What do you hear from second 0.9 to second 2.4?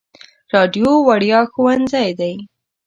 وړیا ښوونځی دی.